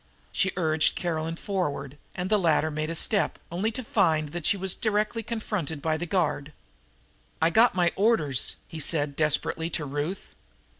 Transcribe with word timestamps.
She 0.31 0.51
urged 0.57 0.95
Caroline 0.95 1.35
forward, 1.35 1.95
and 2.15 2.31
the 2.31 2.39
latter 2.39 2.71
made 2.71 2.89
a 2.89 2.95
step, 2.95 3.37
only 3.51 3.69
to 3.73 3.83
find 3.83 4.29
that 4.29 4.47
she 4.47 4.57
was 4.57 4.73
directly 4.73 5.21
confronted 5.21 5.79
by 5.79 5.95
the 5.95 6.07
guard. 6.07 6.53
"I 7.39 7.51
got 7.51 7.75
my 7.75 7.91
orders," 7.95 8.55
he 8.67 8.79
said 8.79 9.15
desperately 9.15 9.69
to 9.69 9.85
Ruth. 9.85 10.33